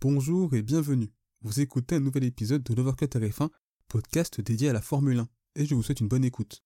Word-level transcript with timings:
Bonjour 0.00 0.54
et 0.54 0.62
bienvenue. 0.62 1.10
Vous 1.42 1.58
écoutez 1.58 1.96
un 1.96 2.00
nouvel 2.00 2.22
épisode 2.22 2.62
de 2.62 2.72
l'Overcut 2.72 3.06
RF1, 3.06 3.48
podcast 3.88 4.40
dédié 4.40 4.68
à 4.68 4.72
la 4.72 4.80
Formule 4.80 5.18
1, 5.18 5.28
et 5.56 5.66
je 5.66 5.74
vous 5.74 5.82
souhaite 5.82 5.98
une 5.98 6.06
bonne 6.06 6.24
écoute. 6.24 6.62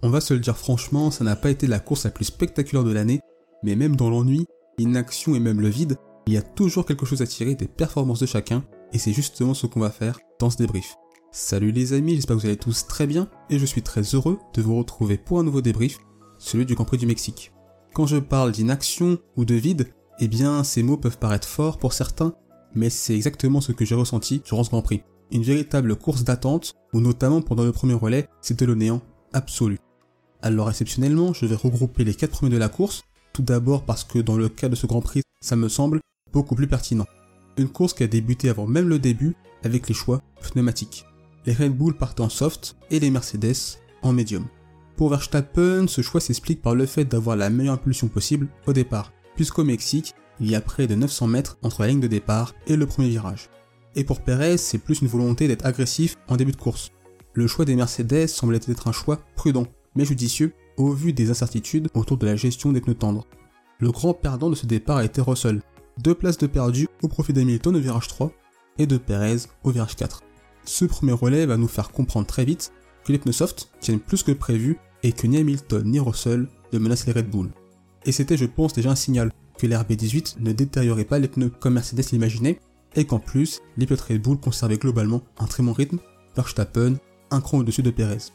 On 0.00 0.08
va 0.08 0.22
se 0.22 0.32
le 0.32 0.40
dire 0.40 0.56
franchement, 0.56 1.10
ça 1.10 1.22
n'a 1.22 1.36
pas 1.36 1.50
été 1.50 1.66
la 1.66 1.80
course 1.80 2.04
la 2.04 2.10
plus 2.10 2.24
spectaculaire 2.24 2.82
de 2.82 2.92
l'année, 2.92 3.20
mais 3.62 3.76
même 3.76 3.94
dans 3.94 4.08
l'ennui, 4.08 4.46
l'inaction 4.78 5.34
et 5.34 5.38
même 5.38 5.60
le 5.60 5.68
vide, 5.68 5.98
il 6.26 6.32
y 6.32 6.38
a 6.38 6.42
toujours 6.42 6.86
quelque 6.86 7.04
chose 7.04 7.20
à 7.20 7.26
tirer 7.26 7.56
des 7.56 7.68
performances 7.68 8.20
de 8.20 8.26
chacun, 8.26 8.64
et 8.94 8.98
c'est 8.98 9.12
justement 9.12 9.52
ce 9.52 9.66
qu'on 9.66 9.80
va 9.80 9.90
faire 9.90 10.18
dans 10.40 10.48
ce 10.48 10.56
débrief. 10.56 10.96
Salut 11.30 11.72
les 11.72 11.92
amis, 11.92 12.14
j'espère 12.14 12.36
que 12.36 12.40
vous 12.40 12.46
allez 12.46 12.56
tous 12.56 12.86
très 12.86 13.06
bien, 13.06 13.28
et 13.50 13.58
je 13.58 13.66
suis 13.66 13.82
très 13.82 14.14
heureux 14.14 14.38
de 14.54 14.62
vous 14.62 14.78
retrouver 14.78 15.18
pour 15.18 15.40
un 15.40 15.44
nouveau 15.44 15.60
débrief, 15.60 15.98
celui 16.38 16.64
du 16.64 16.74
Grand 16.74 16.86
Prix 16.86 16.96
du 16.96 17.06
Mexique. 17.06 17.52
Quand 17.92 18.06
je 18.06 18.16
parle 18.16 18.50
d'inaction 18.50 19.18
ou 19.36 19.44
de 19.44 19.54
vide, 19.54 19.92
eh 20.20 20.28
bien 20.28 20.64
ces 20.64 20.82
mots 20.82 20.96
peuvent 20.96 21.18
paraître 21.18 21.48
forts 21.48 21.78
pour 21.78 21.92
certains, 21.92 22.34
mais 22.74 22.90
c'est 22.90 23.14
exactement 23.14 23.60
ce 23.60 23.72
que 23.72 23.84
j'ai 23.84 23.94
ressenti 23.94 24.42
durant 24.44 24.64
ce 24.64 24.70
Grand 24.70 24.82
Prix. 24.82 25.02
Une 25.30 25.42
véritable 25.42 25.96
course 25.96 26.24
d'attente, 26.24 26.74
où 26.92 27.00
notamment 27.00 27.42
pendant 27.42 27.64
le 27.64 27.72
premier 27.72 27.94
relais, 27.94 28.28
c'était 28.40 28.66
le 28.66 28.74
néant 28.74 29.02
absolu. 29.32 29.78
Alors 30.42 30.68
exceptionnellement, 30.68 31.32
je 31.32 31.46
vais 31.46 31.54
regrouper 31.54 32.04
les 32.04 32.14
quatre 32.14 32.32
premiers 32.32 32.52
de 32.52 32.58
la 32.58 32.68
course, 32.68 33.02
tout 33.32 33.42
d'abord 33.42 33.84
parce 33.84 34.04
que 34.04 34.18
dans 34.18 34.36
le 34.36 34.48
cas 34.48 34.68
de 34.68 34.74
ce 34.74 34.86
Grand 34.86 35.00
Prix, 35.00 35.22
ça 35.40 35.56
me 35.56 35.68
semble 35.68 36.00
beaucoup 36.32 36.54
plus 36.54 36.68
pertinent. 36.68 37.06
Une 37.56 37.68
course 37.68 37.94
qui 37.94 38.02
a 38.02 38.06
débuté 38.06 38.48
avant 38.48 38.66
même 38.66 38.88
le 38.88 38.98
début 38.98 39.34
avec 39.62 39.88
les 39.88 39.94
choix 39.94 40.20
pneumatiques. 40.40 41.06
Les 41.46 41.52
Red 41.52 41.76
Bull 41.76 41.96
partent 41.96 42.20
en 42.20 42.28
soft 42.28 42.76
et 42.90 43.00
les 43.00 43.10
Mercedes 43.10 43.78
en 44.02 44.12
médium. 44.12 44.46
Pour 44.96 45.10
Verstappen, 45.10 45.86
ce 45.88 46.02
choix 46.02 46.20
s'explique 46.20 46.62
par 46.62 46.74
le 46.74 46.86
fait 46.86 47.04
d'avoir 47.04 47.36
la 47.36 47.50
meilleure 47.50 47.74
impulsion 47.74 48.08
possible 48.08 48.48
au 48.66 48.72
départ, 48.72 49.12
puisqu'au 49.34 49.64
Mexique, 49.64 50.14
il 50.40 50.50
y 50.50 50.54
a 50.54 50.60
près 50.60 50.86
de 50.86 50.94
900 50.94 51.26
mètres 51.28 51.58
entre 51.62 51.82
la 51.82 51.88
ligne 51.88 52.00
de 52.00 52.06
départ 52.06 52.54
et 52.66 52.76
le 52.76 52.86
premier 52.86 53.08
virage. 53.08 53.50
Et 53.94 54.04
pour 54.04 54.20
Perez, 54.20 54.56
c'est 54.56 54.78
plus 54.78 55.00
une 55.00 55.08
volonté 55.08 55.46
d'être 55.46 55.66
agressif 55.66 56.16
en 56.28 56.36
début 56.36 56.52
de 56.52 56.56
course. 56.56 56.90
Le 57.32 57.46
choix 57.46 57.64
des 57.64 57.76
Mercedes 57.76 58.26
semble 58.26 58.56
être 58.56 58.88
un 58.88 58.92
choix 58.92 59.20
prudent, 59.36 59.66
mais 59.94 60.04
judicieux, 60.04 60.52
au 60.76 60.90
vu 60.90 61.12
des 61.12 61.30
incertitudes 61.30 61.88
autour 61.94 62.16
de 62.16 62.26
la 62.26 62.36
gestion 62.36 62.72
des 62.72 62.80
pneus 62.80 62.94
tendres. 62.94 63.26
Le 63.78 63.90
grand 63.90 64.14
perdant 64.14 64.50
de 64.50 64.54
ce 64.54 64.66
départ 64.66 64.98
a 64.98 65.04
été 65.04 65.20
Russell, 65.20 65.62
deux 65.98 66.14
places 66.14 66.38
de 66.38 66.46
perdu 66.46 66.88
au 67.02 67.08
profit 67.08 67.32
d'Hamilton 67.32 67.76
au 67.76 67.80
virage 67.80 68.08
3 68.08 68.32
et 68.78 68.86
de 68.86 68.96
Perez 68.96 69.48
au 69.62 69.70
virage 69.70 69.96
4. 69.96 70.22
Ce 70.64 70.84
premier 70.84 71.12
relais 71.12 71.46
va 71.46 71.56
nous 71.56 71.68
faire 71.68 71.90
comprendre 71.90 72.26
très 72.26 72.44
vite 72.44 72.72
que 73.04 73.12
les 73.12 73.18
pneus 73.18 73.32
soft 73.32 73.70
tiennent 73.80 74.00
plus 74.00 74.22
que 74.22 74.32
prévu 74.32 74.78
et 75.02 75.12
que 75.12 75.26
ni 75.26 75.38
Hamilton 75.38 75.84
ni 75.84 76.00
Russell 76.00 76.48
ne 76.72 76.78
menacent 76.78 77.06
les 77.06 77.12
Red 77.12 77.28
Bull. 77.28 77.50
Et 78.06 78.12
c'était 78.12 78.36
je 78.36 78.44
pense 78.44 78.72
déjà 78.72 78.90
un 78.90 78.96
signal 78.96 79.30
que 79.58 79.66
l'RB18 79.66 80.36
ne 80.40 80.52
détériorait 80.52 81.04
pas 81.04 81.18
les 81.18 81.28
pneus 81.28 81.50
comme 81.60 81.74
Mercedes 81.74 82.10
l'imaginait 82.12 82.58
et 82.96 83.04
qu'en 83.04 83.18
plus 83.18 83.60
les 83.76 83.86
pilotes 83.86 84.00
Red 84.00 84.22
Bull 84.22 84.38
conservaient 84.38 84.78
globalement 84.78 85.22
un 85.38 85.46
très 85.46 85.62
bon 85.62 85.72
rythme, 85.72 85.98
Verstappen 86.36 86.96
un 87.30 87.40
cran 87.40 87.58
au-dessus 87.58 87.82
de 87.82 87.90
Perez. 87.90 88.30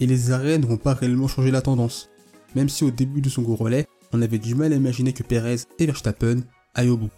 Et 0.00 0.06
les 0.06 0.30
arrêts 0.32 0.58
ne 0.58 0.66
vont 0.66 0.76
pas 0.76 0.94
réellement 0.94 1.28
changer 1.28 1.50
la 1.50 1.62
tendance, 1.62 2.08
même 2.54 2.68
si 2.68 2.84
au 2.84 2.90
début 2.90 3.20
de 3.20 3.28
son 3.28 3.42
gros 3.42 3.56
relais, 3.56 3.86
on 4.12 4.22
avait 4.22 4.38
du 4.38 4.54
mal 4.54 4.72
à 4.72 4.76
imaginer 4.76 5.12
que 5.12 5.22
Perez 5.22 5.58
et 5.78 5.86
Verstappen 5.86 6.40
aillent 6.74 6.90
au 6.90 6.96
bout. 6.96 7.10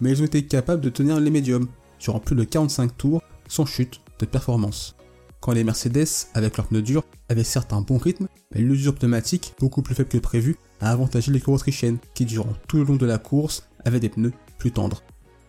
Mais 0.00 0.10
ils 0.10 0.22
ont 0.22 0.26
été 0.26 0.44
capables 0.44 0.80
de 0.82 0.90
tenir 0.90 1.20
les 1.20 1.30
médiums 1.30 1.68
durant 2.00 2.20
plus 2.20 2.36
de 2.36 2.44
45 2.44 2.96
tours 2.96 3.22
sans 3.48 3.66
chute 3.66 4.00
de 4.18 4.26
performance. 4.26 4.96
Quand 5.44 5.52
les 5.52 5.62
Mercedes, 5.62 6.06
avec 6.32 6.56
leurs 6.56 6.68
pneus 6.68 6.80
durs, 6.80 7.04
avaient 7.28 7.44
certes 7.44 7.74
un 7.74 7.82
bon 7.82 7.98
rythme, 7.98 8.28
mais 8.54 8.62
l'usure 8.62 8.94
pneumatique, 8.94 9.54
beaucoup 9.60 9.82
plus 9.82 9.94
faible 9.94 10.08
que 10.08 10.16
prévu, 10.16 10.56
a 10.80 10.90
avantagé 10.90 11.30
l'équipe 11.30 11.48
autrichienne, 11.48 11.98
qui 12.14 12.24
durant 12.24 12.54
tout 12.66 12.78
le 12.78 12.84
long 12.84 12.96
de 12.96 13.04
la 13.04 13.18
course 13.18 13.68
avait 13.84 14.00
des 14.00 14.08
pneus 14.08 14.32
plus 14.56 14.72
tendres. 14.72 15.02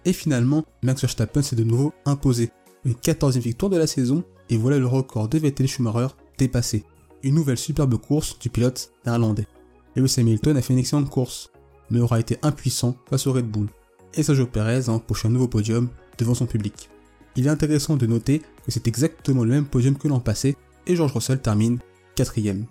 Et 0.03 0.11
finalement, 0.11 0.65
Max 0.83 0.99
Verstappen 0.99 1.41
s'est 1.41 1.55
de 1.55 1.63
nouveau 1.63 1.93
imposé. 2.03 2.51
Une 2.83 2.91
14e 2.91 3.39
victoire 3.39 3.69
de 3.69 3.77
la 3.77 3.87
saison, 3.87 4.25
et 4.49 4.57
voilà 4.57 4.79
le 4.79 4.85
record 4.85 5.29
de 5.29 5.37
Vettel 5.37 5.69
Schumacher 5.69 6.07
dépassé. 6.37 6.83
Une 7.23 7.35
nouvelle 7.35 7.57
superbe 7.57 7.95
course 7.95 8.37
du 8.37 8.49
pilote 8.49 8.91
néerlandais. 9.05 9.47
Lewis 9.95 10.15
Hamilton 10.17 10.57
a 10.57 10.61
fait 10.61 10.73
une 10.73 10.79
excellente 10.79 11.09
course, 11.09 11.51
mais 11.89 12.01
aura 12.01 12.19
été 12.19 12.37
impuissant 12.41 12.97
face 13.09 13.27
au 13.27 13.31
Red 13.31 13.47
Bull. 13.47 13.69
Et 14.13 14.23
Sergio 14.23 14.45
Perez 14.45 14.89
a 14.89 14.91
empoché 14.91 15.29
un 15.29 15.31
nouveau 15.31 15.47
podium 15.47 15.87
devant 16.17 16.33
son 16.33 16.47
public. 16.47 16.89
Il 17.35 17.47
est 17.47 17.49
intéressant 17.49 17.97
de 17.97 18.05
noter 18.05 18.39
que 18.39 18.71
c'est 18.71 18.87
exactement 18.87 19.43
le 19.43 19.51
même 19.51 19.65
podium 19.65 19.97
que 19.97 20.07
l'an 20.07 20.19
passé, 20.19 20.55
et 20.87 20.95
George 20.95 21.13
Russell 21.13 21.41
termine 21.41 21.79
quatrième. 22.15 22.65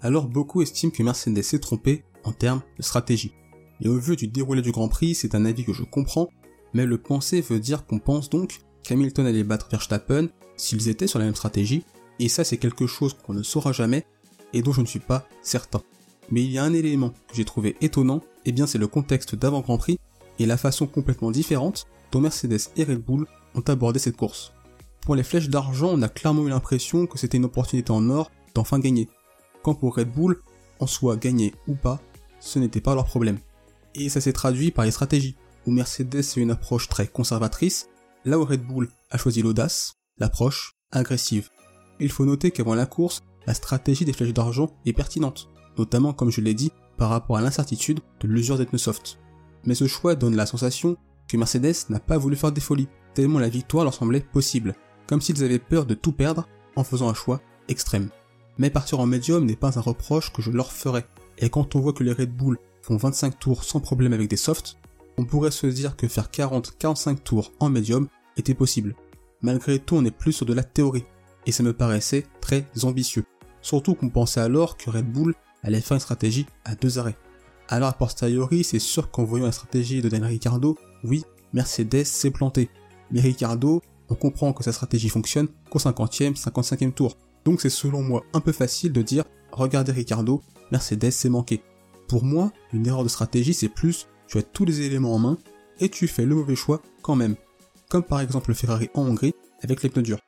Alors 0.00 0.26
beaucoup 0.26 0.62
estiment 0.62 0.90
que 0.90 1.02
Mercedes 1.02 1.42
s'est 1.42 1.58
trompé 1.58 2.04
en 2.24 2.32
termes 2.32 2.62
de 2.76 2.82
stratégie. 2.82 3.32
Et 3.80 3.88
au 3.88 3.98
vu 3.98 4.16
du 4.16 4.26
déroulé 4.26 4.62
du 4.62 4.72
Grand 4.72 4.88
Prix, 4.88 5.14
c'est 5.14 5.34
un 5.34 5.44
avis 5.44 5.64
que 5.64 5.72
je 5.72 5.84
comprends, 5.84 6.28
mais 6.74 6.84
le 6.84 6.98
penser 6.98 7.40
veut 7.40 7.60
dire 7.60 7.86
qu'on 7.86 7.98
pense 7.98 8.28
donc 8.28 8.60
qu'Hamilton 8.82 9.26
allait 9.26 9.44
battre 9.44 9.68
Verstappen 9.70 10.28
s'ils 10.56 10.88
étaient 10.88 11.06
sur 11.06 11.18
la 11.18 11.24
même 11.24 11.34
stratégie, 11.36 11.84
et 12.18 12.28
ça 12.28 12.42
c'est 12.42 12.56
quelque 12.56 12.86
chose 12.86 13.14
qu'on 13.14 13.34
ne 13.34 13.42
saura 13.42 13.72
jamais, 13.72 14.04
et 14.52 14.62
dont 14.62 14.72
je 14.72 14.80
ne 14.80 14.86
suis 14.86 14.98
pas 14.98 15.28
certain. 15.42 15.82
Mais 16.30 16.42
il 16.42 16.50
y 16.50 16.58
a 16.58 16.64
un 16.64 16.74
élément 16.74 17.10
que 17.10 17.34
j'ai 17.34 17.44
trouvé 17.44 17.76
étonnant, 17.80 18.20
et 18.44 18.52
bien 18.52 18.66
c'est 18.66 18.78
le 18.78 18.88
contexte 18.88 19.36
d'avant 19.36 19.60
Grand 19.60 19.78
Prix, 19.78 19.98
et 20.40 20.46
la 20.46 20.56
façon 20.56 20.86
complètement 20.86 21.30
différente 21.30 21.86
dont 22.12 22.20
Mercedes 22.20 22.70
et 22.76 22.84
Red 22.84 23.02
Bull 23.02 23.26
ont 23.54 23.60
abordé 23.60 23.98
cette 23.98 24.16
course. 24.16 24.52
Pour 25.02 25.14
les 25.14 25.22
flèches 25.22 25.48
d'argent, 25.48 25.90
on 25.92 26.02
a 26.02 26.08
clairement 26.08 26.46
eu 26.46 26.50
l'impression 26.50 27.06
que 27.06 27.18
c'était 27.18 27.38
une 27.38 27.46
opportunité 27.46 27.90
en 27.90 28.08
or 28.10 28.30
d'enfin 28.54 28.78
gagner. 28.78 29.08
Quand 29.62 29.74
pour 29.74 29.96
Red 29.96 30.12
Bull, 30.12 30.40
en 30.80 30.86
soit 30.86 31.16
gagner 31.16 31.54
ou 31.66 31.74
pas, 31.74 32.00
ce 32.40 32.58
n'était 32.58 32.80
pas 32.80 32.94
leur 32.94 33.06
problème. 33.06 33.38
Et 33.94 34.08
ça 34.08 34.20
s'est 34.20 34.32
traduit 34.32 34.70
par 34.70 34.84
les 34.84 34.90
stratégies, 34.90 35.36
où 35.66 35.70
Mercedes 35.70 36.24
a 36.36 36.40
une 36.40 36.50
approche 36.50 36.88
très 36.88 37.06
conservatrice, 37.06 37.88
là 38.24 38.38
où 38.38 38.44
Red 38.44 38.62
Bull 38.62 38.88
a 39.10 39.18
choisi 39.18 39.42
l'audace, 39.42 39.94
l'approche 40.18 40.74
agressive. 40.92 41.48
Il 42.00 42.10
faut 42.10 42.24
noter 42.24 42.50
qu'avant 42.50 42.74
la 42.74 42.86
course, 42.86 43.22
la 43.46 43.54
stratégie 43.54 44.04
des 44.04 44.12
flèches 44.12 44.34
d'argent 44.34 44.70
est 44.84 44.92
pertinente, 44.92 45.48
notamment 45.78 46.12
comme 46.12 46.30
je 46.30 46.40
l'ai 46.40 46.54
dit, 46.54 46.70
par 46.96 47.10
rapport 47.10 47.36
à 47.36 47.40
l'incertitude 47.40 48.00
de 48.20 48.28
l'usure 48.28 48.58
des 48.58 48.66
pneus 48.66 48.78
soft. 48.78 49.18
Mais 49.64 49.74
ce 49.74 49.86
choix 49.86 50.14
donne 50.14 50.36
la 50.36 50.46
sensation 50.46 50.96
que 51.28 51.36
Mercedes 51.36 51.74
n'a 51.90 52.00
pas 52.00 52.18
voulu 52.18 52.36
faire 52.36 52.52
des 52.52 52.60
folies, 52.60 52.88
tellement 53.14 53.38
la 53.38 53.48
victoire 53.48 53.84
leur 53.84 53.94
semblait 53.94 54.20
possible, 54.20 54.74
comme 55.06 55.20
s'ils 55.20 55.44
avaient 55.44 55.58
peur 55.58 55.86
de 55.86 55.94
tout 55.94 56.12
perdre 56.12 56.48
en 56.76 56.84
faisant 56.84 57.08
un 57.08 57.14
choix 57.14 57.40
extrême. 57.68 58.08
Mais 58.56 58.70
partir 58.70 59.00
en 59.00 59.06
médium 59.06 59.44
n'est 59.44 59.56
pas 59.56 59.78
un 59.78 59.82
reproche 59.82 60.32
que 60.32 60.42
je 60.42 60.50
leur 60.50 60.72
ferais, 60.72 61.06
et 61.38 61.50
quand 61.50 61.76
on 61.76 61.80
voit 61.80 61.92
que 61.92 62.04
les 62.04 62.12
Red 62.12 62.34
Bull 62.34 62.58
font 62.82 62.96
25 62.96 63.38
tours 63.38 63.64
sans 63.64 63.80
problème 63.80 64.12
avec 64.12 64.28
des 64.28 64.36
softs, 64.36 64.78
on 65.16 65.24
pourrait 65.24 65.50
se 65.50 65.66
dire 65.66 65.96
que 65.96 66.08
faire 66.08 66.28
40-45 66.28 67.18
tours 67.18 67.52
en 67.60 67.68
médium 67.70 68.08
était 68.36 68.54
possible. 68.54 68.94
Malgré 69.42 69.78
tout, 69.78 69.96
on 69.96 70.04
est 70.04 70.10
plus 70.10 70.32
sur 70.32 70.46
de 70.46 70.54
la 70.54 70.64
théorie, 70.64 71.04
et 71.46 71.52
ça 71.52 71.62
me 71.62 71.72
paraissait 71.72 72.26
très 72.40 72.66
ambitieux. 72.82 73.24
Surtout 73.60 73.94
qu'on 73.94 74.08
pensait 74.08 74.40
alors 74.40 74.76
que 74.76 74.90
Red 74.90 75.10
Bull 75.10 75.34
allait 75.62 75.80
faire 75.80 75.96
une 75.96 76.00
stratégie 76.00 76.46
à 76.64 76.74
deux 76.74 76.98
arrêts. 76.98 77.16
Alors 77.70 77.90
a 77.90 77.92
posteriori, 77.92 78.64
c'est 78.64 78.78
sûr 78.78 79.10
qu'en 79.10 79.24
voyant 79.24 79.44
la 79.44 79.52
stratégie 79.52 80.00
de 80.00 80.08
Daniel 80.08 80.30
Ricciardo, 80.30 80.78
oui, 81.04 81.24
Mercedes 81.52 82.04
s'est 82.04 82.30
planté. 82.30 82.70
Mais 83.10 83.20
Ricciardo, 83.20 83.82
on 84.08 84.14
comprend 84.14 84.54
que 84.54 84.64
sa 84.64 84.72
stratégie 84.72 85.10
fonctionne 85.10 85.48
qu'au 85.70 85.78
50e, 85.78 86.34
55e 86.34 86.92
tour. 86.92 87.18
Donc 87.44 87.60
c'est 87.60 87.68
selon 87.68 88.02
moi 88.02 88.24
un 88.32 88.40
peu 88.40 88.52
facile 88.52 88.92
de 88.92 89.02
dire, 89.02 89.24
regardez 89.52 89.92
Ricciardo, 89.92 90.40
Mercedes 90.72 91.10
s'est 91.10 91.28
manqué. 91.28 91.62
Pour 92.08 92.24
moi, 92.24 92.52
une 92.72 92.86
erreur 92.86 93.04
de 93.04 93.08
stratégie, 93.08 93.52
c'est 93.52 93.68
plus, 93.68 94.06
tu 94.28 94.38
as 94.38 94.42
tous 94.42 94.64
les 94.64 94.80
éléments 94.80 95.14
en 95.14 95.18
main, 95.18 95.38
et 95.78 95.90
tu 95.90 96.08
fais 96.08 96.24
le 96.24 96.34
mauvais 96.34 96.56
choix 96.56 96.80
quand 97.02 97.16
même. 97.16 97.36
Comme 97.90 98.02
par 98.02 98.22
exemple 98.22 98.48
le 98.48 98.54
Ferrari 98.54 98.88
en 98.94 99.02
Hongrie, 99.02 99.34
avec 99.62 99.82
les 99.82 99.90
pneus 99.90 100.02
durs. 100.02 100.20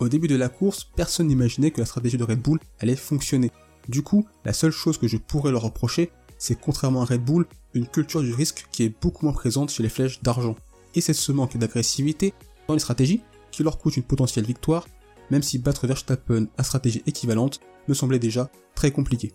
Au 0.00 0.08
début 0.08 0.28
de 0.28 0.36
la 0.36 0.48
course, 0.48 0.84
personne 0.96 1.26
n'imaginait 1.26 1.70
que 1.70 1.80
la 1.80 1.86
stratégie 1.86 2.16
de 2.16 2.24
Red 2.24 2.40
Bull 2.40 2.60
allait 2.80 2.96
fonctionner. 2.96 3.50
Du 3.88 4.02
coup, 4.02 4.26
la 4.46 4.54
seule 4.54 4.70
chose 4.70 4.96
que 4.96 5.08
je 5.08 5.18
pourrais 5.18 5.50
leur 5.50 5.62
reprocher, 5.62 6.10
c'est 6.38 6.58
contrairement 6.58 7.02
à 7.02 7.04
Red 7.04 7.24
Bull, 7.24 7.46
une 7.74 7.86
culture 7.86 8.22
du 8.22 8.32
risque 8.32 8.66
qui 8.72 8.84
est 8.84 9.00
beaucoup 9.02 9.26
moins 9.26 9.34
présente 9.34 9.70
chez 9.70 9.82
les 9.82 9.88
flèches 9.88 10.22
d'argent. 10.22 10.56
Et 10.94 11.00
c'est 11.00 11.12
ce 11.12 11.32
manque 11.32 11.56
d'agressivité 11.56 12.32
dans 12.66 12.74
les 12.74 12.80
stratégies 12.80 13.20
qui 13.50 13.62
leur 13.62 13.78
coûte 13.78 13.96
une 13.96 14.02
potentielle 14.02 14.46
victoire, 14.46 14.86
même 15.30 15.42
si 15.42 15.58
battre 15.58 15.86
Verstappen 15.86 16.46
à 16.56 16.62
stratégie 16.62 17.02
équivalente 17.06 17.60
me 17.88 17.94
semblait 17.94 18.18
déjà 18.18 18.50
très 18.74 18.90
compliqué. 18.90 19.32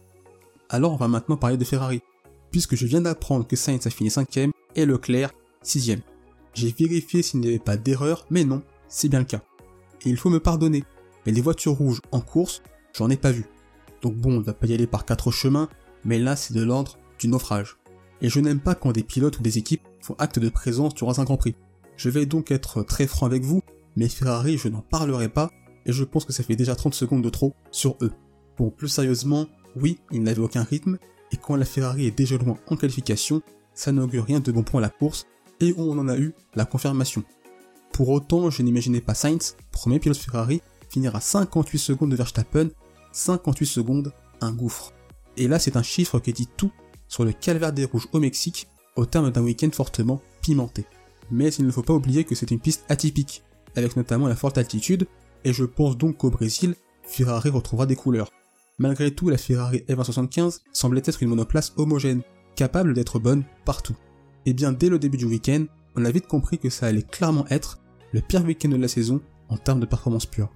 Alors 0.69 0.93
on 0.93 0.97
va 0.97 1.07
maintenant 1.07 1.37
parler 1.37 1.57
de 1.57 1.65
Ferrari, 1.65 2.01
puisque 2.51 2.75
je 2.75 2.87
viens 2.87 3.01
d'apprendre 3.01 3.45
que 3.45 3.55
Sainz 3.55 3.85
a 3.85 3.89
fini 3.89 4.09
5ème 4.09 4.51
et 4.75 4.85
Leclerc 4.85 5.33
6ème. 5.63 6.01
J'ai 6.53 6.71
vérifié 6.71 7.21
s'il 7.21 7.39
n'y 7.39 7.47
avait 7.47 7.59
pas 7.59 7.77
d'erreur, 7.77 8.25
mais 8.29 8.43
non, 8.43 8.61
c'est 8.87 9.09
bien 9.09 9.19
le 9.19 9.25
cas. 9.25 9.41
Et 10.05 10.09
il 10.09 10.17
faut 10.17 10.29
me 10.29 10.39
pardonner, 10.39 10.83
mais 11.25 11.31
les 11.31 11.41
voitures 11.41 11.73
rouges 11.73 12.01
en 12.11 12.21
course, 12.21 12.61
j'en 12.93 13.09
ai 13.09 13.17
pas 13.17 13.31
vu. 13.31 13.45
Donc 14.01 14.15
bon, 14.15 14.37
on 14.37 14.41
va 14.41 14.53
pas 14.53 14.67
y 14.67 14.73
aller 14.73 14.87
par 14.87 15.05
quatre 15.05 15.31
chemins, 15.31 15.69
mais 16.05 16.19
là 16.19 16.35
c'est 16.35 16.53
de 16.53 16.63
l'ordre 16.63 16.97
du 17.19 17.27
naufrage. 17.27 17.77
Et 18.21 18.29
je 18.29 18.39
n'aime 18.39 18.59
pas 18.59 18.75
quand 18.75 18.91
des 18.91 19.03
pilotes 19.03 19.39
ou 19.39 19.41
des 19.41 19.57
équipes 19.57 19.87
font 20.01 20.15
acte 20.17 20.39
de 20.39 20.49
présence 20.49 20.93
durant 20.93 21.19
un 21.19 21.23
Grand 21.23 21.37
Prix. 21.37 21.55
Je 21.97 22.09
vais 22.09 22.25
donc 22.25 22.51
être 22.51 22.83
très 22.83 23.07
franc 23.07 23.25
avec 23.25 23.43
vous, 23.43 23.61
mais 23.95 24.09
Ferrari 24.09 24.57
je 24.57 24.67
n'en 24.67 24.81
parlerai 24.81 25.29
pas, 25.29 25.51
et 25.85 25.91
je 25.91 26.03
pense 26.03 26.25
que 26.25 26.33
ça 26.33 26.43
fait 26.43 26.55
déjà 26.55 26.75
30 26.75 26.93
secondes 26.93 27.23
de 27.23 27.29
trop 27.29 27.53
sur 27.71 27.97
eux. 28.01 28.11
Bon, 28.57 28.69
plus 28.69 28.87
sérieusement, 28.87 29.47
oui, 29.75 29.99
ils 30.11 30.23
n'avaient 30.23 30.39
aucun 30.39 30.63
rythme, 30.63 30.97
et 31.31 31.37
quand 31.37 31.55
la 31.55 31.65
Ferrari 31.65 32.07
est 32.07 32.17
déjà 32.17 32.37
loin 32.37 32.57
en 32.67 32.75
qualification, 32.75 33.41
ça 33.73 33.91
n'augure 33.91 34.25
rien 34.25 34.39
de 34.39 34.51
bon 34.51 34.63
pour 34.63 34.79
la 34.79 34.89
course, 34.89 35.25
et 35.59 35.73
on 35.77 35.97
en 35.97 36.07
a 36.07 36.17
eu 36.17 36.33
la 36.55 36.65
confirmation. 36.65 37.23
Pour 37.91 38.09
autant, 38.09 38.49
je 38.49 38.61
n'imaginais 38.61 39.01
pas 39.01 39.13
Sainz, 39.13 39.55
premier 39.71 39.99
pilote 39.99 40.17
Ferrari, 40.17 40.61
finir 40.89 41.15
à 41.15 41.21
58 41.21 41.77
secondes 41.77 42.11
de 42.11 42.15
Verstappen, 42.15 42.69
58 43.11 43.65
secondes, 43.65 44.13
un 44.41 44.51
gouffre. 44.51 44.93
Et 45.37 45.47
là, 45.47 45.59
c'est 45.59 45.77
un 45.77 45.83
chiffre 45.83 46.19
qui 46.19 46.33
dit 46.33 46.47
tout 46.57 46.71
sur 47.07 47.25
le 47.25 47.31
calvaire 47.31 47.73
des 47.73 47.85
rouges 47.85 48.07
au 48.11 48.19
Mexique, 48.19 48.67
au 48.95 49.05
terme 49.05 49.31
d'un 49.31 49.43
week-end 49.43 49.69
fortement 49.71 50.21
pimenté. 50.41 50.85
Mais 51.31 51.53
il 51.53 51.65
ne 51.65 51.71
faut 51.71 51.83
pas 51.83 51.93
oublier 51.93 52.23
que 52.23 52.35
c'est 52.35 52.51
une 52.51 52.59
piste 52.59 52.85
atypique, 52.89 53.43
avec 53.75 53.95
notamment 53.95 54.27
la 54.27 54.35
forte 54.35 54.57
altitude, 54.57 55.07
et 55.43 55.53
je 55.53 55.63
pense 55.63 55.97
donc 55.97 56.17
qu'au 56.17 56.29
Brésil, 56.29 56.75
Ferrari 57.03 57.49
retrouvera 57.49 57.85
des 57.85 57.95
couleurs. 57.95 58.31
Malgré 58.77 59.11
tout, 59.11 59.29
la 59.29 59.37
Ferrari 59.37 59.83
F175 59.87 60.59
semblait 60.71 61.01
être 61.05 61.21
une 61.21 61.29
monoplace 61.29 61.73
homogène, 61.77 62.21
capable 62.55 62.93
d'être 62.93 63.19
bonne 63.19 63.43
partout. 63.65 63.95
Et 64.45 64.53
bien 64.53 64.71
dès 64.71 64.89
le 64.89 64.99
début 64.99 65.17
du 65.17 65.25
week-end, 65.25 65.65
on 65.95 66.05
a 66.05 66.11
vite 66.11 66.27
compris 66.27 66.57
que 66.57 66.69
ça 66.69 66.87
allait 66.87 67.03
clairement 67.03 67.45
être 67.49 67.79
le 68.11 68.21
pire 68.21 68.43
week-end 68.43 68.69
de 68.69 68.75
la 68.75 68.87
saison 68.87 69.21
en 69.49 69.57
termes 69.57 69.79
de 69.79 69.85
performance 69.85 70.25
pure. 70.25 70.49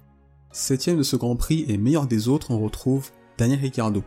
Septième 0.52 0.98
de 0.98 1.04
ce 1.04 1.16
Grand 1.16 1.36
Prix 1.36 1.66
et 1.68 1.78
meilleur 1.78 2.08
des 2.08 2.28
autres, 2.28 2.52
on 2.52 2.60
retrouve 2.60 3.12
Daniel 3.38 3.60
Ricciardo. 3.60 4.04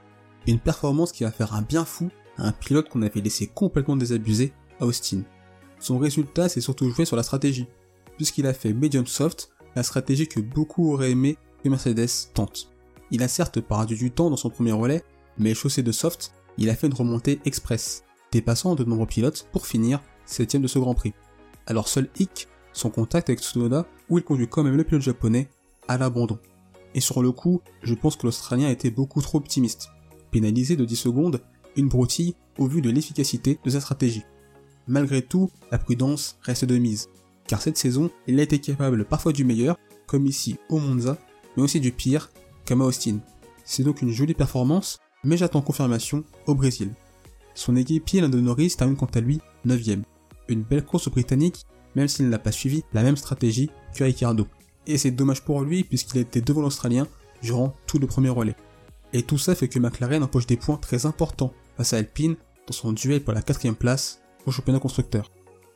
Une 0.47 0.59
performance 0.59 1.13
qui 1.13 1.25
va 1.25 1.31
faire 1.31 1.55
un 1.55 1.63
bien 1.63 1.85
fou 1.85 2.11
à 2.37 2.49
un 2.49 2.53
pilote 2.53 2.89
qu'on 2.89 3.03
avait 3.03 3.21
laissé 3.21 3.47
complètement 3.47 3.97
désabusé 3.97 4.53
Austin. 4.81 5.23
Son 5.79 5.99
résultat 5.99 6.49
s'est 6.49 6.61
surtout 6.61 6.91
joué 6.91 7.05
sur 7.05 7.17
la 7.17 7.23
stratégie, 7.23 7.67
puisqu'il 8.17 8.47
a 8.47 8.55
fait 8.55 8.73
medium 8.73 9.07
soft, 9.07 9.51
la 9.77 9.83
stratégie 9.83 10.29
que 10.29 10.41
beaucoup 10.41 10.93
auraient 10.93 11.11
aimé 11.11 11.37
que 11.63 11.69
Mercedes 11.69 12.33
tente. 12.35 12.71
Il 13.11 13.23
a 13.23 13.29
certes 13.29 13.61
perdu 13.61 13.97
du 13.97 14.11
temps 14.11 14.31
dans 14.31 14.37
son 14.37 14.51
premier 14.51 14.73
relais, 14.73 15.03
mais 15.39 15.55
chaussé 15.55 15.83
de 15.83 15.93
soft, 15.93 16.33
il 16.59 16.71
a 16.71 16.75
fait 16.75 16.87
une 16.87 16.95
remontée 16.95 17.41
express, 17.45 18.05
dépassant 18.33 18.75
de 18.75 18.85
nombreux 18.85 19.07
pilotes 19.07 19.49
pour 19.53 19.67
finir 19.67 20.03
septième 20.25 20.63
de 20.63 20.69
ce 20.69 20.79
Grand 20.79 20.95
Prix. 20.95 21.15
Alors 21.67 21.89
seul 21.89 22.09
Hick, 22.19 22.49
son 22.73 22.91
contact 22.91 23.29
avec 23.29 23.41
Tsunoda, 23.41 23.87
où 24.09 24.19
il 24.19 24.25
conduit 24.25 24.49
quand 24.49 24.63
même 24.63 24.77
le 24.77 24.85
pilote 24.85 25.03
japonais, 25.03 25.49
à 25.89 25.99
l'abandon. 25.99 26.39
Et 26.95 27.01
sur 27.01 27.23
le 27.23 27.33
coup, 27.33 27.63
je 27.83 27.95
pense 27.95 28.17
que 28.17 28.27
l'Australien 28.27 28.69
était 28.69 28.91
beaucoup 28.91 29.23
trop 29.23 29.39
optimiste. 29.39 29.89
Pénalisé 30.31 30.77
de 30.77 30.85
10 30.85 30.97
secondes, 30.97 31.41
une 31.77 31.89
broutille 31.89 32.35
au 32.59 32.67
vu 32.67 32.81
de 32.81 32.91
l'efficacité 32.91 33.59
de 33.65 33.71
sa 33.71 33.81
stratégie. 33.81 34.25
Malgré 34.87 35.23
tout, 35.23 35.51
la 35.71 35.79
prudence 35.79 36.39
reste 36.43 36.65
de 36.65 36.79
mise, 36.79 37.09
car 37.47 37.61
cette 37.63 37.79
saison, 37.79 38.11
il 38.27 38.39
a 38.41 38.43
été 38.43 38.59
capable 38.59 39.05
parfois 39.05 39.33
du 39.33 39.45
meilleur, 39.45 39.77
comme 40.07 40.27
ici 40.27 40.57
au 40.69 40.79
Monza, 40.79 41.19
mais 41.57 41.63
aussi 41.63 41.81
du 41.81 41.93
pire, 41.93 42.31
comme 42.67 42.83
à 42.83 42.85
Austin. 42.85 43.19
C'est 43.65 43.83
donc 43.83 44.03
une 44.03 44.11
jolie 44.11 44.35
performance, 44.35 44.99
mais 45.25 45.37
j'attends 45.37 45.63
confirmation 45.63 46.25
au 46.47 46.55
Brésil. 46.55 46.91
Son 47.55 47.77
équipier 47.77 48.21
Lando 48.21 48.41
Norris 48.41 48.75
termine 48.77 48.97
quant 48.97 49.07
à 49.07 49.21
lui 49.21 49.41
9ème. 49.67 50.03
Une 50.49 50.63
belle 50.63 50.85
course 50.85 51.09
au 51.09 51.11
britannique, 51.11 51.67
même 51.95 52.09
s'il 52.09 52.29
n'a 52.29 52.39
pas 52.39 52.53
suivi 52.53 52.83
la 52.93 53.03
même 53.03 53.17
stratégie 53.17 53.71
que 53.95 54.05
Ricciardo. 54.05 54.47
Et 54.87 54.99
c'est 54.99 55.11
dommage 55.11 55.43
pour 55.43 55.63
lui 55.63 55.85
puisqu'il 55.85 56.19
était 56.19 56.41
devant 56.41 56.63
l'Australien 56.63 57.07
durant 57.43 57.75
tout 57.87 57.99
le 57.99 58.07
premier 58.07 58.31
relais. 58.31 58.57
Et 59.13 59.23
tout 59.23 59.39
ça 59.39 59.55
fait 59.55 59.69
que 59.69 59.79
McLaren 59.79 60.23
empoche 60.23 60.47
des 60.47 60.57
points 60.57 60.77
très 60.77 61.07
importants 61.07 61.53
face 61.77 61.93
à 61.93 61.99
Alpine 61.99 62.37
dans 62.67 62.73
son 62.73 62.93
duel 62.93 63.23
pour 63.23 63.35
la 63.35 63.43
quatrième 63.43 63.75
place 63.75 64.21
au 64.47 64.51
championnat 64.51 64.81
constructeur. 64.81 65.31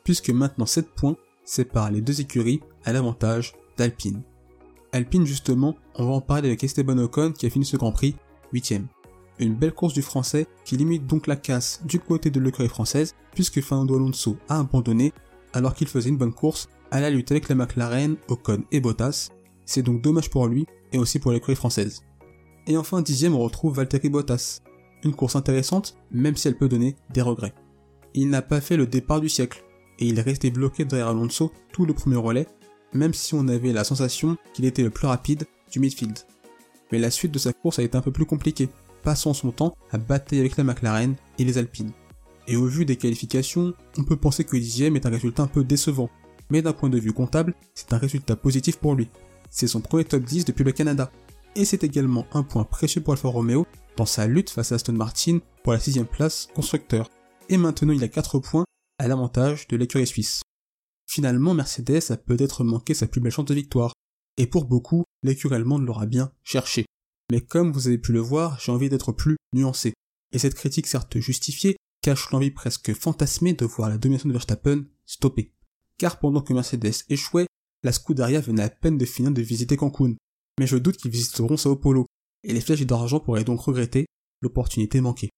Puisque 0.05 0.31
maintenant 0.31 0.67
7 0.67 0.91
points 0.91 1.17
séparent 1.45 1.91
les 1.91 2.01
deux 2.01 2.21
écuries 2.21 2.61
à 2.85 2.93
l'avantage 2.93 3.55
d'Alpine. 3.77 4.23
Alpine 4.93 5.27
justement, 5.27 5.77
on 5.97 6.07
va 6.07 6.13
en 6.13 6.21
parler 6.21 6.49
avec 6.49 6.63
Esteban 6.63 6.99
Ocon 6.99 7.33
qui 7.33 7.47
a 7.47 7.51
fini 7.51 7.65
ce 7.65 7.77
Grand 7.77 7.93
Prix 7.93 8.15
8ème. 8.53 8.85
Une 9.41 9.55
belle 9.55 9.75
course 9.75 9.95
du 9.95 10.03
français 10.03 10.47
qui 10.65 10.77
limite 10.77 11.07
donc 11.07 11.27
la 11.27 11.35
casse 11.35 11.81
du 11.85 11.99
côté 11.99 12.31
de 12.31 12.39
l'écurie 12.39 12.69
française 12.69 13.15
puisque 13.35 13.61
Fernando 13.61 13.97
Alonso 13.97 14.37
a 14.49 14.61
abandonné 14.61 15.13
alors 15.53 15.75
qu'il 15.75 15.89
faisait 15.89 16.11
une 16.11 16.17
bonne 16.17 16.33
course 16.33 16.69
à 16.93 17.01
la 17.01 17.11
lutte 17.11 17.33
avec 17.33 17.49
la 17.49 17.57
McLaren, 17.57 18.17
Ocon 18.29 18.63
et 18.71 18.81
Bottas. 18.81 19.31
C'est 19.65 19.83
donc 19.83 20.03
dommage 20.03 20.31
pour 20.31 20.47
lui 20.47 20.67
et 20.93 20.99
aussi 20.99 21.19
pour 21.19 21.33
l'écurie 21.33 21.57
française. 21.57 22.03
Et 22.67 22.77
enfin 22.77 23.03
dixième 23.03 23.35
on 23.35 23.41
retrouve 23.41 23.77
Valtteri 23.77 24.09
Bottas. 24.09 24.61
Une 25.03 25.15
course 25.15 25.37
intéressante 25.37 25.97
même 26.11 26.37
si 26.37 26.49
elle 26.49 26.57
peut 26.57 26.69
donner 26.69 26.97
des 27.13 27.23
regrets. 27.23 27.55
Il 28.15 28.31
n'a 28.31 28.43
pas 28.43 28.61
fait 28.61 28.77
le 28.77 28.87
départ 28.87 29.21
du 29.21 29.29
siècle 29.29 29.65
et 29.99 30.07
il 30.07 30.19
est 30.19 30.51
bloqué 30.51 30.85
derrière 30.85 31.09
Alonso 31.09 31.53
tout 31.73 31.87
le 31.87 31.95
premier 31.95 32.17
relais 32.17 32.47
même 32.95 33.13
si 33.13 33.35
on 33.35 33.49
avait 33.49 33.73
la 33.73 33.85
sensation 33.85 34.37
qu'il 34.55 34.65
était 34.65 34.83
le 34.83 34.91
plus 34.91 35.07
rapide 35.07 35.45
du 35.71 35.81
midfield. 35.81 36.19
Mais 36.93 36.99
la 36.99 37.11
suite 37.11 37.33
de 37.33 37.39
sa 37.39 37.53
course 37.53 37.79
a 37.79 37.83
été 37.83 37.99
un 37.99 38.01
peu 38.01 38.13
plus 38.13 38.25
compliquée, 38.25 38.69
passant 39.03 39.35
son 39.35 39.51
temps 39.51 39.75
à 39.91 39.99
batailler 39.99 40.41
avec 40.41 40.57
la 40.57 40.65
McLaren 40.65 41.17
et 41.39 41.45
les 41.45 41.59
Alpines. 41.59 41.91
Et 42.47 42.57
au 42.57 42.67
vu 42.67 42.85
des 42.85 42.97
qualifications, 42.97 43.75
on 43.99 44.05
peut 44.05 44.17
penser 44.17 44.45
que 44.45 44.57
dixième 44.57 44.97
est 44.97 45.07
un 45.07 45.11
résultat 45.11 45.43
un 45.43 45.49
peu 45.49 45.65
décevant, 45.65 46.11
mais 46.51 46.63
d'un 46.63 46.73
point 46.73 46.89
de 46.89 46.99
vue 46.99 47.13
comptable, 47.13 47.55
c'est 47.75 47.93
un 47.93 47.99
résultat 47.99 48.37
positif 48.37 48.77
pour 48.77 48.95
lui. 48.95 49.09
C'est 49.51 49.67
son 49.67 49.81
premier 49.81 50.05
top 50.05 50.23
10 50.23 50.45
depuis 50.45 50.65
le 50.65 50.73
Canada, 50.73 51.11
et 51.57 51.65
c'est 51.65 51.85
également 51.85 52.27
un 52.33 52.43
point 52.43 52.65
précieux 52.65 53.03
pour 53.03 53.13
Alfa 53.13 53.29
Romeo 53.29 53.67
dans 53.97 54.07
sa 54.07 54.27
lutte 54.27 54.51
face 54.51 54.73
à 54.73 54.77
Aston 54.77 54.93
Martin 54.95 55.39
pour 55.63 55.73
la 55.73 55.81
sixième 55.81 56.07
place 56.07 56.49
constructeur. 56.55 57.09
Et 57.49 57.57
maintenant 57.57 57.93
il 57.93 58.03
a 58.03 58.09
4 58.09 58.39
points 58.39 58.65
à 58.99 59.09
l'avantage 59.09 59.69
de 59.69 59.77
l'écurie 59.77 60.07
suisse. 60.07 60.43
Finalement, 61.07 61.55
Mercedes 61.55 62.11
a 62.11 62.17
peut-être 62.17 62.65
manqué 62.65 62.95
sa 62.95 63.07
plus 63.07 63.21
belle 63.21 63.33
chance 63.33 63.45
de 63.45 63.55
victoire, 63.55 63.93
et 64.37 64.47
pour 64.47 64.65
beaucoup, 64.65 65.05
l'écurie 65.23 65.57
allemande 65.57 65.85
l'aura 65.85 66.07
bien 66.07 66.33
cherché. 66.43 66.87
Mais 67.31 67.41
comme 67.41 67.73
vous 67.73 67.89
avez 67.89 67.99
pu 67.99 68.13
le 68.13 68.21
voir, 68.21 68.59
j'ai 68.59 68.73
envie 68.73 68.89
d'être 68.89 69.13
plus 69.13 69.37
nuancé. 69.53 69.95
Et 70.33 70.39
cette 70.39 70.55
critique 70.55 70.87
certes 70.87 71.19
justifiée 71.19 71.77
cache 72.03 72.31
l'envie 72.31 72.51
presque 72.51 72.93
fantasmée 72.95 73.53
de 73.53 73.65
voir 73.65 73.89
la 73.89 73.99
domination 73.99 74.29
de 74.29 74.35
Verstappen 74.35 74.85
stopper. 75.07 75.53
Car 75.99 76.19
pendant 76.19 76.43
que 76.43 76.53
Mercedes 76.53 77.05
échouait, 77.09 77.47
la 77.83 77.93
Scuderia 77.93 78.41
venait 78.41 78.63
à 78.63 78.71
peine 78.71 78.99
de 78.99 79.05
finir 79.05 79.31
de 79.31 79.43
visiter 79.43 79.77
Cancun. 79.77 80.15
Mais 80.59 80.67
je 80.67 80.77
doute 80.77 80.97
qu'ils 80.97 81.11
visiteront 81.11 81.57
Sao 81.57 81.77
Paulo, 81.77 82.07
et 82.43 82.53
les 82.53 82.61
flèches 82.61 82.87
d'argent 82.87 83.21
pourraient 83.21 83.45
donc 83.45 83.61
regretter 83.61 84.07
l'opportunité 84.41 85.01
manquée. 85.01 85.31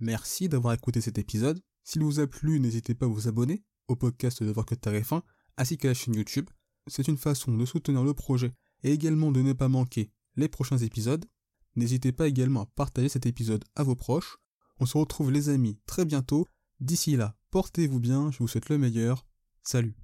Merci 0.00 0.48
d'avoir 0.48 0.74
écouté 0.74 1.00
cet 1.00 1.18
épisode. 1.18 1.60
S'il 1.84 2.02
vous 2.02 2.20
a 2.20 2.26
plu, 2.26 2.60
n'hésitez 2.60 2.94
pas 2.94 3.06
à 3.06 3.08
vous 3.08 3.28
abonner 3.28 3.62
au 3.88 3.96
podcast 3.96 4.42
de 4.42 4.50
Voir 4.50 4.66
que 4.66 4.74
TF1 4.74 5.22
ainsi 5.56 5.76
qu'à 5.76 5.88
la 5.88 5.94
chaîne 5.94 6.14
YouTube. 6.14 6.48
C'est 6.86 7.08
une 7.08 7.18
façon 7.18 7.56
de 7.56 7.66
soutenir 7.66 8.02
le 8.02 8.14
projet 8.14 8.52
et 8.82 8.92
également 8.92 9.30
de 9.30 9.42
ne 9.42 9.52
pas 9.52 9.68
manquer 9.68 10.10
les 10.36 10.48
prochains 10.48 10.78
épisodes. 10.78 11.26
N'hésitez 11.76 12.12
pas 12.12 12.28
également 12.28 12.62
à 12.62 12.66
partager 12.66 13.08
cet 13.08 13.26
épisode 13.26 13.64
à 13.76 13.82
vos 13.82 13.96
proches. 13.96 14.38
On 14.78 14.86
se 14.86 14.96
retrouve 14.96 15.30
les 15.30 15.50
amis 15.50 15.78
très 15.86 16.04
bientôt. 16.04 16.46
D'ici 16.80 17.16
là, 17.16 17.36
portez-vous 17.50 18.00
bien, 18.00 18.30
je 18.30 18.38
vous 18.38 18.48
souhaite 18.48 18.70
le 18.70 18.78
meilleur. 18.78 19.26
Salut 19.62 19.94